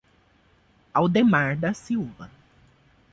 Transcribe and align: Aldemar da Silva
Aldemar 0.95 1.55
da 1.61 1.75
Silva 1.75 2.31